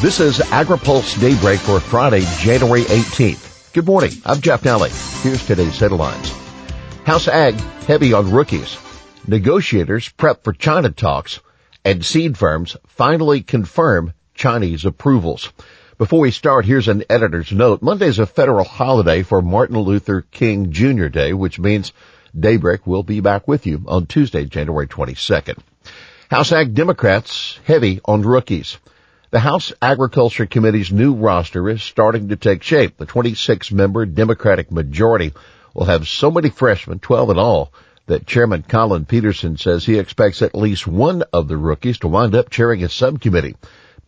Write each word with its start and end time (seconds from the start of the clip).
This 0.00 0.18
is 0.18 0.38
AgriPulse 0.38 1.20
Daybreak 1.20 1.60
for 1.60 1.78
Friday, 1.78 2.24
January 2.38 2.84
18th. 2.84 3.74
Good 3.74 3.84
morning. 3.84 4.12
I'm 4.24 4.40
Jeff 4.40 4.62
Nalley. 4.62 4.88
Here's 5.22 5.44
today's 5.44 5.78
headlines. 5.78 6.32
House 7.04 7.28
Ag 7.28 7.54
heavy 7.84 8.14
on 8.14 8.32
rookies. 8.32 8.78
Negotiators 9.26 10.08
prep 10.08 10.42
for 10.42 10.54
China 10.54 10.88
talks 10.88 11.40
and 11.84 12.02
seed 12.02 12.38
firms 12.38 12.78
finally 12.86 13.42
confirm 13.42 14.14
Chinese 14.34 14.86
approvals. 14.86 15.52
Before 15.98 16.20
we 16.20 16.30
start, 16.30 16.64
here's 16.64 16.88
an 16.88 17.04
editor's 17.10 17.52
note. 17.52 17.82
Monday 17.82 18.06
is 18.06 18.18
a 18.18 18.24
federal 18.24 18.64
holiday 18.64 19.22
for 19.22 19.42
Martin 19.42 19.76
Luther 19.76 20.22
King 20.22 20.72
Jr. 20.72 21.08
Day, 21.08 21.34
which 21.34 21.58
means 21.58 21.92
Daybreak 22.34 22.86
will 22.86 23.02
be 23.02 23.20
back 23.20 23.46
with 23.46 23.66
you 23.66 23.82
on 23.86 24.06
Tuesday, 24.06 24.46
January 24.46 24.86
22nd. 24.86 25.58
House 26.30 26.52
Ag 26.52 26.72
Democrats 26.72 27.60
heavy 27.64 28.00
on 28.06 28.22
rookies. 28.22 28.78
The 29.32 29.38
House 29.38 29.72
Agriculture 29.80 30.46
Committee's 30.46 30.90
new 30.90 31.14
roster 31.14 31.70
is 31.70 31.84
starting 31.84 32.30
to 32.30 32.36
take 32.36 32.64
shape. 32.64 32.96
The 32.96 33.06
26 33.06 33.70
member 33.70 34.04
Democratic 34.04 34.72
majority 34.72 35.32
will 35.72 35.84
have 35.84 36.08
so 36.08 36.32
many 36.32 36.50
freshmen, 36.50 36.98
12 36.98 37.30
in 37.30 37.38
all, 37.38 37.72
that 38.06 38.26
Chairman 38.26 38.64
Collin 38.64 39.04
Peterson 39.04 39.56
says 39.56 39.84
he 39.84 40.00
expects 40.00 40.42
at 40.42 40.56
least 40.56 40.84
one 40.84 41.22
of 41.32 41.46
the 41.46 41.56
rookies 41.56 42.00
to 42.00 42.08
wind 42.08 42.34
up 42.34 42.50
chairing 42.50 42.82
a 42.82 42.88
subcommittee. 42.88 43.54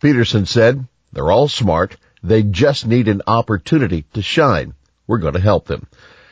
Peterson 0.01 0.45
said, 0.45 0.85
they're 1.13 1.31
all 1.31 1.47
smart. 1.47 1.95
They 2.21 2.43
just 2.43 2.85
need 2.85 3.07
an 3.07 3.21
opportunity 3.25 4.03
to 4.15 4.21
shine. 4.21 4.73
We're 5.07 5.19
going 5.19 5.35
to 5.35 5.39
help 5.39 5.67
them. 5.67 5.87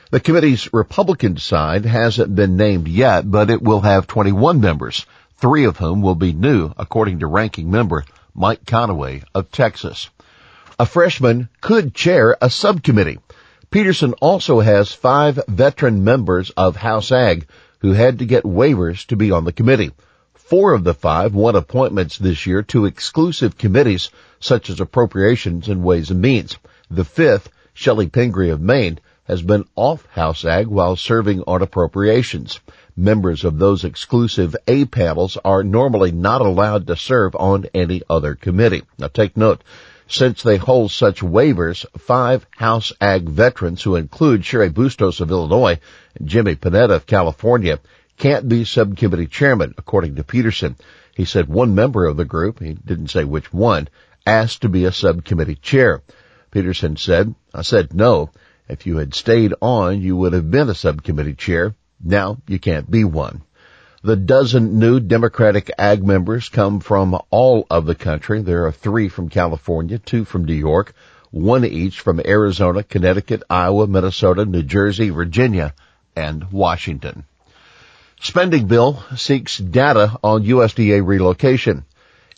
The 0.10 0.20
committee's 0.20 0.73
Republican 0.73 1.38
side 1.38 1.85
hasn't 1.85 2.35
been 2.35 2.58
named 2.58 2.90
yet, 2.90 3.21
but 3.32 3.52
it 3.52 3.62
will 3.62 3.80
have 3.80 4.05
21 4.05 4.60
members, 4.60 5.05
three 5.38 5.63
of 5.63 5.77
whom 5.77 6.02
will 6.02 6.16
be 6.16 6.34
new, 6.34 6.73
according 6.77 7.20
to 7.20 7.27
ranking 7.27 7.71
member 7.71 8.04
Mike 8.34 8.66
Conaway 8.66 9.23
of 9.35 9.52
Texas. 9.52 10.09
A 10.80 10.85
freshman 10.85 11.49
could 11.62 11.94
chair 11.94 12.38
a 12.41 12.49
subcommittee. 12.49 13.20
Peterson 13.70 14.13
also 14.21 14.60
has 14.60 14.91
five 14.91 15.40
veteran 15.48 16.04
members 16.04 16.49
of 16.52 16.76
House 16.76 17.12
Ag 17.12 17.48
who 17.79 17.93
had 17.93 18.20
to 18.20 18.26
get 18.26 18.43
waivers 18.43 19.05
to 19.07 19.15
be 19.15 19.32
on 19.32 19.46
the 19.46 19.52
committee. 19.52 19.91
Four 20.34 20.74
of 20.74 20.84
the 20.84 20.93
five 20.93 21.34
won 21.34 21.55
appointments 21.55 22.18
this 22.18 22.46
year 22.46 22.62
to 22.63 22.85
exclusive 22.85 23.57
committees 23.57 24.09
such 24.40 24.70
as 24.70 24.79
appropriations 24.79 25.70
and 25.70 25.84
ways 25.84 26.12
and 26.12 26.21
means. 26.21 26.57
The 26.90 27.05
fifth, 27.05 27.49
Chellie 27.74 28.12
Pingree 28.12 28.49
of 28.49 28.59
Maine, 28.59 28.99
has 29.24 29.41
been 29.41 29.65
off 29.76 30.05
House 30.07 30.43
Ag 30.43 30.68
while 30.68 30.96
serving 30.96 31.43
on 31.48 31.62
appropriations. 31.62 32.59
Members 32.95 33.45
of 33.45 33.57
those 33.57 33.84
exclusive 33.84 34.55
A 34.67 34.85
panels 34.85 35.37
are 35.45 35.63
normally 35.63 36.11
not 36.11 36.41
allowed 36.41 36.87
to 36.87 36.95
serve 36.95 37.35
on 37.35 37.65
any 37.73 38.01
other 38.09 38.35
committee. 38.35 38.84
Now 38.97 39.07
take 39.07 39.37
note, 39.37 39.63
since 40.07 40.43
they 40.43 40.57
hold 40.57 40.91
such 40.91 41.21
waivers, 41.21 41.85
five 41.97 42.45
House 42.57 42.91
Ag 42.99 43.29
veterans 43.29 43.81
who 43.81 43.95
include 43.95 44.43
Cheri 44.43 44.69
Bustos 44.69 45.21
of 45.21 45.31
Illinois 45.31 45.79
and 46.19 46.27
Jimmy 46.27 46.55
Panetta 46.55 46.95
of 46.95 47.05
California 47.05 47.79
can't 48.17 48.49
be 48.49 48.65
subcommittee 48.65 49.27
chairman, 49.27 49.73
according 49.77 50.15
to 50.15 50.23
Peterson. 50.23 50.75
He 51.15 51.23
said 51.25 51.47
one 51.47 51.73
member 51.73 52.05
of 52.05 52.17
the 52.17 52.25
group, 52.25 52.59
he 52.59 52.73
didn't 52.73 53.07
say 53.07 53.23
which 53.23 53.53
one, 53.53 53.87
asked 54.27 54.63
to 54.63 54.69
be 54.69 54.84
a 54.84 54.91
subcommittee 54.91 55.55
chair. 55.55 56.01
Peterson 56.51 56.97
said, 56.97 57.34
I 57.53 57.62
said 57.62 57.93
no. 57.93 58.31
If 58.67 58.85
you 58.85 58.97
had 58.97 59.13
stayed 59.13 59.53
on, 59.62 60.01
you 60.01 60.15
would 60.17 60.34
have 60.34 60.51
been 60.51 60.69
a 60.69 60.75
subcommittee 60.75 61.35
chair. 61.35 61.73
Now 62.04 62.38
you 62.48 62.60
can't 62.60 62.90
be 62.90 63.04
one. 63.04 63.41
The 64.03 64.16
dozen 64.16 64.80
new 64.80 65.00
Democratic 65.00 65.69
ag 65.78 66.03
members 66.03 66.50
come 66.50 66.80
from 66.80 67.19
all 67.30 67.68
of 67.69 67.85
the 67.85 67.94
country. 67.94 68.41
There 68.41 68.66
are 68.66 68.72
three 68.72 69.09
from 69.09 69.30
California, 69.30 70.00
two 70.00 70.25
from 70.25 70.46
New 70.46 70.56
York, 70.56 70.94
one 71.30 71.63
each 71.63 72.00
from 72.00 72.19
Arizona, 72.25 72.81
Connecticut, 72.81 73.44
Iowa, 73.50 73.85
Minnesota, 73.85 74.46
New 74.46 74.63
Jersey, 74.63 75.12
Virginia, 75.12 75.75
and 76.16 76.52
Washington. 76.52 77.25
Spending 78.20 78.68
bill 78.68 79.04
seeks 79.16 79.58
data 79.58 80.18
on 80.24 80.44
USDA 80.44 81.06
relocation. 81.06 81.86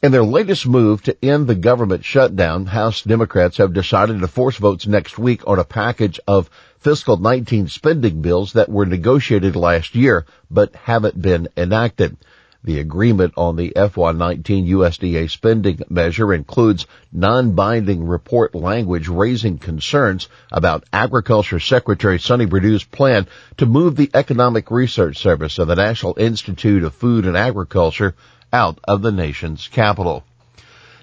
In 0.03 0.11
their 0.11 0.25
latest 0.25 0.67
move 0.67 1.01
to 1.03 1.15
end 1.23 1.47
the 1.47 1.55
government 1.55 2.03
shutdown, 2.03 2.65
House 2.65 3.03
Democrats 3.03 3.55
have 3.55 3.71
decided 3.71 4.19
to 4.19 4.27
force 4.27 4.57
votes 4.57 4.85
next 4.85 5.17
week 5.17 5.47
on 5.47 5.59
a 5.59 5.63
package 5.63 6.19
of 6.27 6.49
fiscal 6.77 7.15
19 7.15 7.69
spending 7.69 8.21
bills 8.21 8.51
that 8.51 8.67
were 8.67 8.85
negotiated 8.85 9.55
last 9.55 9.95
year 9.95 10.25
but 10.51 10.75
haven't 10.75 11.21
been 11.21 11.47
enacted. 11.55 12.17
The 12.65 12.79
agreement 12.79 13.33
on 13.35 13.57
the 13.57 13.73
FY19 13.75 14.69
USDA 14.69 15.29
spending 15.29 15.81
measure 15.89 16.33
includes 16.33 16.85
non-binding 17.11 18.07
report 18.07 18.55
language 18.55 19.09
raising 19.09 19.57
concerns 19.57 20.29
about 20.49 20.85
Agriculture 20.93 21.59
Secretary 21.59 22.17
Sonny 22.19 22.47
Perdue's 22.47 22.85
plan 22.85 23.27
to 23.57 23.65
move 23.65 23.97
the 23.97 24.09
Economic 24.13 24.71
Research 24.71 25.17
Service 25.17 25.59
of 25.59 25.67
the 25.67 25.75
National 25.75 26.15
Institute 26.17 26.85
of 26.85 26.93
Food 26.93 27.25
and 27.25 27.35
Agriculture 27.35 28.15
out 28.53 28.79
of 28.85 29.01
the 29.01 29.11
nation's 29.11 29.67
capital. 29.67 30.23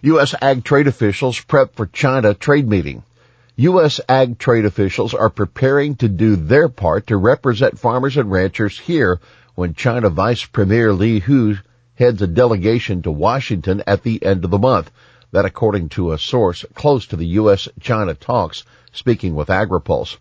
U.S. 0.00 0.34
ag 0.41 0.65
trade 0.65 0.87
officials 0.87 1.38
prep 1.38 1.77
for 1.77 1.84
China 1.84 2.32
trade 2.32 2.66
meeting. 2.66 3.03
U.S. 3.56 4.00
ag 4.09 4.38
trade 4.38 4.65
officials 4.65 5.12
are 5.12 5.28
preparing 5.28 5.97
to 5.97 6.09
do 6.09 6.37
their 6.37 6.71
part 6.71 7.09
to 7.09 7.19
represent 7.19 7.78
farmers 7.78 8.16
and 8.16 8.32
ranchers 8.32 8.78
here 8.78 9.21
when 9.55 9.75
China 9.75 10.09
Vice 10.11 10.44
Premier 10.44 10.93
Liu 10.93 11.21
He 11.21 11.56
heads 11.94 12.22
a 12.22 12.27
delegation 12.27 13.03
to 13.03 13.11
Washington 13.11 13.83
at 13.87 14.03
the 14.03 14.25
end 14.25 14.44
of 14.44 14.50
the 14.50 14.59
month. 14.59 14.91
That 15.33 15.44
according 15.44 15.91
to 15.91 16.12
a 16.12 16.19
source 16.19 16.65
close 16.75 17.06
to 17.06 17.16
the 17.16 17.27
U.S.-China 17.27 18.19
talks 18.19 18.65
speaking 18.93 19.34
with 19.34 19.49
AgriPulse. 19.49 20.16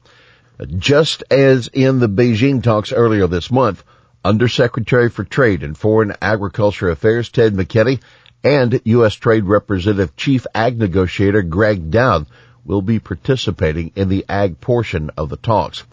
Just 0.78 1.24
as 1.32 1.68
in 1.68 2.00
the 2.00 2.10
Beijing 2.10 2.62
talks 2.62 2.92
earlier 2.92 3.28
this 3.28 3.50
month, 3.50 3.84
Undersecretary 4.24 5.10
for 5.10 5.24
Trade 5.24 5.64
and 5.64 5.78
Foreign 5.78 6.14
Agriculture 6.22 6.90
Affairs 6.90 7.30
Ted 7.30 7.54
McKinney 7.54 8.02
and 8.44 8.82
U.S. 8.84 9.16
Trade 9.16 9.46
Representative 9.46 10.16
Chief 10.16 10.46
Ag 10.54 10.78
Negotiator 10.78 11.42
Gregg 11.42 11.92
Doud 11.92 12.28
will 12.66 12.82
be 12.82 13.00
participating 13.00 13.92
in 13.96 14.10
the 14.10 14.26
ag 14.28 14.60
portion 14.60 15.10
of 15.18 15.30
the 15.30 15.38
talks. 15.38 15.84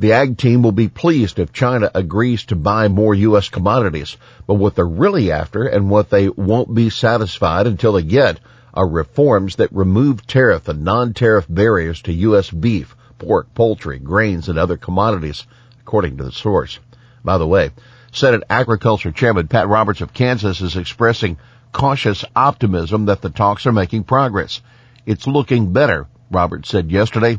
The 0.00 0.14
ag 0.14 0.38
team 0.38 0.62
will 0.62 0.72
be 0.72 0.88
pleased 0.88 1.38
if 1.38 1.52
China 1.52 1.90
agrees 1.94 2.46
to 2.46 2.56
buy 2.56 2.88
more 2.88 3.14
U.S. 3.14 3.50
commodities, 3.50 4.16
but 4.46 4.54
what 4.54 4.74
they're 4.74 4.86
really 4.86 5.30
after 5.30 5.64
and 5.64 5.90
what 5.90 6.08
they 6.08 6.30
won't 6.30 6.74
be 6.74 6.88
satisfied 6.88 7.66
until 7.66 7.92
they 7.92 8.02
get 8.02 8.40
are 8.72 8.88
reforms 8.88 9.56
that 9.56 9.70
remove 9.74 10.26
tariff 10.26 10.68
and 10.68 10.84
non-tariff 10.84 11.44
barriers 11.50 12.00
to 12.00 12.14
U.S. 12.14 12.48
beef, 12.48 12.96
pork, 13.18 13.52
poultry, 13.54 13.98
grains, 13.98 14.48
and 14.48 14.58
other 14.58 14.78
commodities, 14.78 15.46
according 15.82 16.16
to 16.16 16.24
the 16.24 16.32
source. 16.32 16.78
By 17.22 17.36
the 17.36 17.46
way, 17.46 17.68
Senate 18.10 18.44
Agriculture 18.48 19.12
Chairman 19.12 19.48
Pat 19.48 19.68
Roberts 19.68 20.00
of 20.00 20.14
Kansas 20.14 20.62
is 20.62 20.76
expressing 20.76 21.36
cautious 21.72 22.24
optimism 22.34 23.04
that 23.04 23.20
the 23.20 23.28
talks 23.28 23.66
are 23.66 23.72
making 23.72 24.04
progress. 24.04 24.62
It's 25.04 25.26
looking 25.26 25.74
better, 25.74 26.06
Roberts 26.30 26.70
said 26.70 26.90
yesterday, 26.90 27.38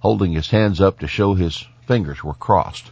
holding 0.00 0.32
his 0.32 0.50
hands 0.50 0.80
up 0.80 0.98
to 0.98 1.06
show 1.06 1.34
his 1.34 1.66
fingers 1.86 2.24
were 2.24 2.34
crossed. 2.34 2.90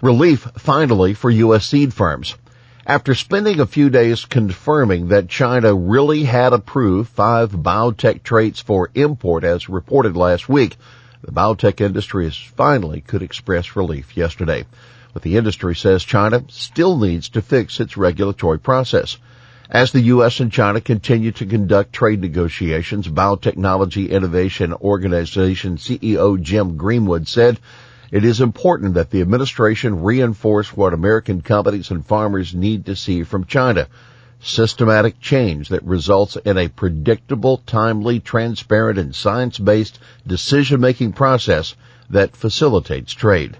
Relief 0.00 0.48
finally 0.56 1.14
for 1.14 1.30
U.S. 1.30 1.66
seed 1.66 1.92
firms. 1.92 2.34
After 2.86 3.14
spending 3.14 3.58
a 3.58 3.66
few 3.66 3.90
days 3.90 4.24
confirming 4.24 5.08
that 5.08 5.28
China 5.28 5.74
really 5.74 6.22
had 6.22 6.52
approved 6.52 7.10
five 7.10 7.50
biotech 7.50 8.22
traits 8.22 8.60
for 8.60 8.90
import 8.94 9.42
as 9.42 9.68
reported 9.68 10.16
last 10.16 10.48
week, 10.48 10.76
the 11.22 11.32
biotech 11.32 11.80
industry 11.80 12.30
finally 12.30 13.00
could 13.00 13.22
express 13.22 13.74
relief 13.74 14.16
yesterday. 14.16 14.64
But 15.12 15.22
the 15.22 15.36
industry 15.36 15.74
says 15.74 16.04
China 16.04 16.44
still 16.48 16.96
needs 16.96 17.30
to 17.30 17.42
fix 17.42 17.80
its 17.80 17.96
regulatory 17.96 18.60
process. 18.60 19.18
As 19.70 19.90
the 19.90 20.02
U.S. 20.02 20.38
and 20.38 20.52
China 20.52 20.80
continue 20.80 21.32
to 21.32 21.44
conduct 21.44 21.92
trade 21.92 22.20
negotiations, 22.20 23.08
Biotechnology 23.08 24.08
Innovation 24.08 24.72
Organization 24.72 25.76
CEO 25.76 26.40
Jim 26.40 26.76
Greenwood 26.76 27.26
said, 27.26 27.58
it 28.12 28.24
is 28.24 28.40
important 28.40 28.94
that 28.94 29.10
the 29.10 29.20
administration 29.20 30.04
reinforce 30.04 30.76
what 30.76 30.94
American 30.94 31.40
companies 31.40 31.90
and 31.90 32.06
farmers 32.06 32.54
need 32.54 32.86
to 32.86 32.94
see 32.94 33.24
from 33.24 33.44
China. 33.44 33.88
Systematic 34.38 35.18
change 35.18 35.70
that 35.70 35.82
results 35.82 36.36
in 36.36 36.56
a 36.56 36.68
predictable, 36.68 37.60
timely, 37.66 38.20
transparent, 38.20 39.00
and 39.00 39.16
science-based 39.16 39.98
decision-making 40.24 41.12
process 41.12 41.74
that 42.08 42.36
facilitates 42.36 43.12
trade. 43.12 43.56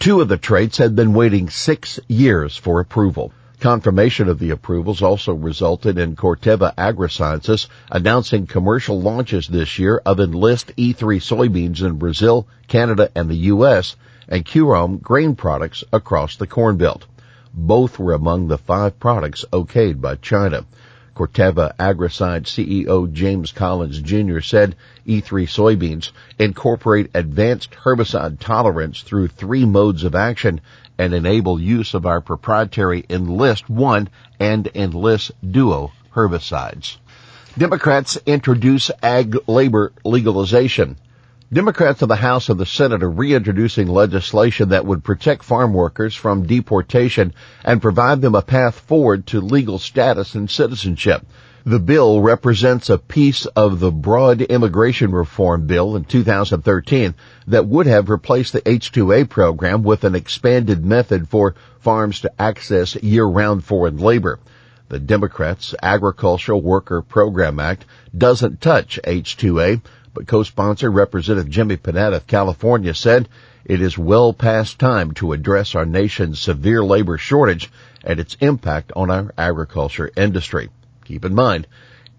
Two 0.00 0.20
of 0.20 0.26
the 0.26 0.36
traits 0.36 0.78
had 0.78 0.96
been 0.96 1.14
waiting 1.14 1.48
six 1.48 2.00
years 2.08 2.56
for 2.56 2.80
approval. 2.80 3.32
Confirmation 3.64 4.28
of 4.28 4.38
the 4.38 4.50
approvals 4.50 5.00
also 5.00 5.32
resulted 5.32 5.96
in 5.96 6.16
Corteva 6.16 6.74
Agrisciences 6.76 7.66
announcing 7.90 8.46
commercial 8.46 9.00
launches 9.00 9.48
this 9.48 9.78
year 9.78 10.02
of 10.04 10.20
Enlist 10.20 10.76
E3 10.76 10.94
soybeans 11.18 11.80
in 11.80 11.96
Brazil, 11.96 12.46
Canada, 12.68 13.10
and 13.14 13.30
the 13.30 13.48
U.S., 13.54 13.96
and 14.28 14.44
Qrome 14.44 15.00
grain 15.00 15.34
products 15.34 15.82
across 15.94 16.36
the 16.36 16.46
Corn 16.46 16.76
Belt. 16.76 17.06
Both 17.54 17.98
were 17.98 18.12
among 18.12 18.48
the 18.48 18.58
five 18.58 19.00
products 19.00 19.46
okayed 19.50 19.98
by 19.98 20.16
China. 20.16 20.66
Corteva 21.14 21.74
Agriscience 21.78 22.48
CEO 22.48 23.12
James 23.12 23.52
Collins 23.52 24.00
Jr. 24.00 24.40
said 24.40 24.74
E3 25.06 25.46
soybeans 25.46 26.10
incorporate 26.38 27.10
advanced 27.14 27.70
herbicide 27.84 28.40
tolerance 28.40 29.02
through 29.02 29.28
three 29.28 29.64
modes 29.64 30.02
of 30.02 30.14
action 30.14 30.60
and 30.98 31.14
enable 31.14 31.60
use 31.60 31.94
of 31.94 32.04
our 32.04 32.20
proprietary 32.20 33.04
Enlist 33.08 33.70
1 33.70 34.08
and 34.40 34.68
Enlist 34.74 35.30
Duo 35.48 35.92
herbicides. 36.14 36.96
Democrats 37.56 38.18
introduce 38.26 38.90
ag 39.02 39.36
labor 39.46 39.92
legalization. 40.04 40.96
Democrats 41.52 42.00
of 42.02 42.08
the 42.08 42.16
House 42.16 42.48
and 42.48 42.58
the 42.58 42.66
Senate 42.66 43.02
are 43.02 43.10
reintroducing 43.10 43.86
legislation 43.86 44.70
that 44.70 44.86
would 44.86 45.04
protect 45.04 45.44
farm 45.44 45.74
workers 45.74 46.14
from 46.14 46.46
deportation 46.46 47.34
and 47.64 47.82
provide 47.82 48.22
them 48.22 48.34
a 48.34 48.42
path 48.42 48.80
forward 48.80 49.26
to 49.26 49.40
legal 49.40 49.78
status 49.78 50.34
and 50.34 50.50
citizenship. 50.50 51.24
The 51.66 51.78
bill 51.78 52.20
represents 52.20 52.90
a 52.90 52.98
piece 52.98 53.46
of 53.46 53.78
the 53.78 53.90
broad 53.90 54.40
immigration 54.42 55.12
reform 55.12 55.66
bill 55.66 55.96
in 55.96 56.04
2013 56.04 57.14
that 57.46 57.66
would 57.66 57.86
have 57.86 58.10
replaced 58.10 58.52
the 58.52 58.68
H-2A 58.68 59.28
program 59.28 59.82
with 59.82 60.04
an 60.04 60.14
expanded 60.14 60.84
method 60.84 61.28
for 61.28 61.54
farms 61.78 62.20
to 62.20 62.32
access 62.40 62.96
year-round 62.96 63.64
foreign 63.64 63.98
labor. 63.98 64.40
The 64.88 64.98
Democrats' 64.98 65.74
Agricultural 65.82 66.60
Worker 66.60 67.00
Program 67.00 67.58
Act 67.58 67.86
doesn't 68.16 68.60
touch 68.60 69.00
H-2A, 69.02 69.80
but 69.80 70.03
co-sponsor 70.26 70.90
Representative 70.90 71.50
Jimmy 71.50 71.76
Panetta 71.76 72.16
of 72.16 72.26
California 72.26 72.94
said 72.94 73.28
it 73.64 73.80
is 73.80 73.98
well 73.98 74.32
past 74.32 74.78
time 74.78 75.12
to 75.12 75.32
address 75.32 75.74
our 75.74 75.86
nation's 75.86 76.38
severe 76.38 76.84
labor 76.84 77.18
shortage 77.18 77.70
and 78.04 78.20
its 78.20 78.36
impact 78.40 78.92
on 78.94 79.10
our 79.10 79.32
agriculture 79.36 80.10
industry. 80.16 80.70
Keep 81.04 81.24
in 81.24 81.34
mind, 81.34 81.66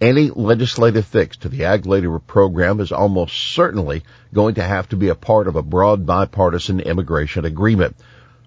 any 0.01 0.29
legislative 0.29 1.05
fix 1.05 1.37
to 1.37 1.49
the 1.49 1.65
ag 1.65 1.85
labor 1.85 2.19
program 2.19 2.79
is 2.79 2.91
almost 2.91 3.33
certainly 3.53 4.03
going 4.33 4.55
to 4.55 4.63
have 4.63 4.89
to 4.89 4.97
be 4.97 5.09
a 5.09 5.15
part 5.15 5.47
of 5.47 5.55
a 5.55 5.63
broad 5.63 6.05
bipartisan 6.05 6.81
immigration 6.81 7.45
agreement. 7.45 7.95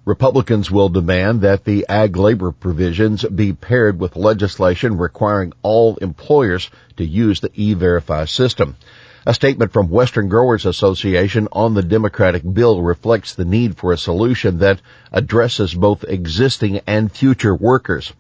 Republicans 0.05 0.71
will 0.71 0.89
demand 0.89 1.43
that 1.43 1.65
the 1.65 1.87
ag 1.89 2.17
labor 2.17 2.53
provisions 2.53 3.25
be 3.25 3.53
paired 3.53 3.99
with 3.99 4.17
legislation 4.17 4.99
requiring 4.99 5.53
all 5.63 5.97
employers 5.97 6.71
to 6.97 7.05
use 7.05 7.41
the 7.41 7.51
E-Verify 7.55 8.25
system. 8.25 8.77
A 9.27 9.35
statement 9.35 9.73
from 9.73 9.89
Western 9.89 10.29
Growers 10.29 10.65
Association 10.65 11.49
on 11.51 11.75
the 11.75 11.83
Democratic 11.83 12.43
bill 12.55 12.81
reflects 12.81 13.35
the 13.35 13.45
need 13.45 13.77
for 13.77 13.93
a 13.93 13.99
solution 13.99 14.59
that 14.59 14.81
addresses 15.13 15.75
both 15.75 16.05
existing 16.05 16.81
and 16.87 17.11
future 17.11 17.55
workers. 17.55 18.13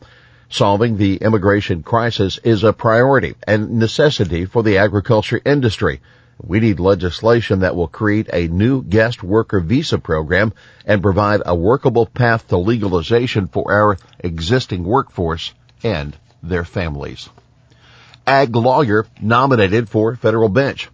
Solving 0.50 0.96
the 0.96 1.16
immigration 1.16 1.82
crisis 1.82 2.38
is 2.42 2.64
a 2.64 2.72
priority 2.72 3.36
and 3.46 3.78
necessity 3.78 4.44
for 4.44 4.62
the 4.62 4.78
agriculture 4.78 5.40
industry. 5.44 6.00
We 6.42 6.58
need 6.58 6.80
legislation 6.80 7.60
that 7.60 7.76
will 7.76 7.88
create 7.88 8.28
a 8.32 8.48
new 8.48 8.82
guest 8.82 9.22
worker 9.22 9.60
visa 9.60 9.98
program 9.98 10.52
and 10.84 11.02
provide 11.02 11.42
a 11.46 11.54
workable 11.54 12.06
path 12.06 12.48
to 12.48 12.56
legalization 12.56 13.46
for 13.46 13.72
our 13.72 13.98
existing 14.18 14.84
workforce 14.84 15.54
and 15.84 16.16
their 16.42 16.64
families. 16.64 17.28
Ag 18.28 18.54
lawyer 18.54 19.06
nominated 19.22 19.88
for 19.88 20.14
federal 20.14 20.50
bench 20.50 20.90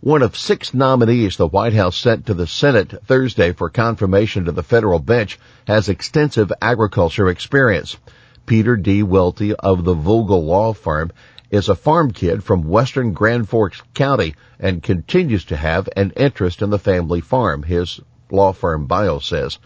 one 0.00 0.22
of 0.22 0.34
six 0.38 0.72
nominees 0.72 1.36
the 1.36 1.46
White 1.46 1.74
House 1.74 1.98
sent 1.98 2.24
to 2.24 2.32
the 2.32 2.46
Senate 2.46 3.04
Thursday 3.04 3.52
for 3.52 3.68
confirmation 3.68 4.46
to 4.46 4.52
the 4.52 4.62
federal 4.62 4.98
bench 4.98 5.38
has 5.66 5.90
extensive 5.90 6.50
agriculture 6.62 7.28
experience. 7.28 7.98
Peter 8.46 8.74
D. 8.74 9.02
Welte 9.02 9.52
of 9.58 9.84
the 9.84 9.92
Vogel 9.92 10.46
Law 10.46 10.72
Firm 10.72 11.12
is 11.50 11.68
a 11.68 11.74
farm 11.74 12.10
kid 12.10 12.42
from 12.42 12.66
western 12.66 13.12
Grand 13.12 13.50
Forks 13.50 13.82
County 13.92 14.34
and 14.58 14.82
continues 14.82 15.44
to 15.44 15.56
have 15.56 15.90
an 15.94 16.12
interest 16.16 16.62
in 16.62 16.70
the 16.70 16.78
family 16.78 17.20
farm, 17.20 17.64
his 17.64 18.00
law 18.30 18.54
firm 18.54 18.86
bio 18.86 19.18
says. 19.18 19.58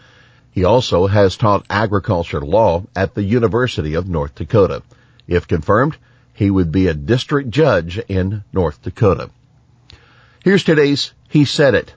He 0.51 0.65
also 0.65 1.07
has 1.07 1.37
taught 1.37 1.65
agriculture 1.69 2.41
law 2.41 2.83
at 2.93 3.13
the 3.13 3.23
University 3.23 3.93
of 3.93 4.09
North 4.09 4.35
Dakota. 4.35 4.83
If 5.25 5.47
confirmed, 5.47 5.95
he 6.33 6.49
would 6.49 6.71
be 6.71 6.87
a 6.87 6.93
district 6.93 7.49
judge 7.49 7.99
in 8.07 8.43
North 8.51 8.81
Dakota. 8.81 9.29
Here's 10.43 10.63
today's 10.63 11.13
He 11.29 11.45
Said 11.45 11.75
It. 11.75 11.93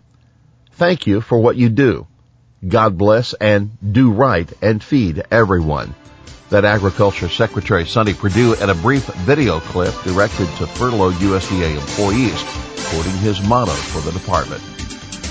Thank 0.73 1.07
you 1.07 1.21
for 1.21 1.39
what 1.39 1.57
you 1.57 1.69
do. 1.69 2.07
God 2.67 2.99
bless 2.99 3.33
and 3.35 3.77
do 3.93 4.11
right 4.13 4.51
and 4.63 4.83
feed 4.83 5.25
everyone. 5.31 5.95
That 6.51 6.65
Agriculture 6.65 7.29
Secretary 7.29 7.87
Sonny 7.87 8.15
Perdue 8.15 8.55
in 8.55 8.71
a 8.71 8.75
brief 8.75 9.07
video 9.07 9.59
clip 9.59 9.95
directed 10.05 10.47
to 10.59 10.67
furloughed 10.67 11.15
USDA 11.15 11.75
employees, 11.75 12.41
quoting 12.91 13.19
his 13.19 13.43
motto 13.43 13.73
for 13.73 14.01
the 14.01 14.17
department. 14.17 14.63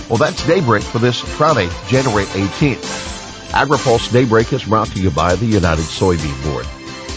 Well, 0.09 0.17
that's 0.17 0.45
Daybreak 0.45 0.83
for 0.83 0.99
this 0.99 1.19
Friday, 1.19 1.69
January 1.87 2.25
18th. 2.25 2.83
AgriPulse 3.51 4.11
Daybreak 4.11 4.51
is 4.51 4.65
brought 4.65 4.89
to 4.89 5.01
you 5.01 5.09
by 5.09 5.35
the 5.35 5.45
United 5.45 5.85
Soybean 5.85 6.43
Board. 6.43 6.65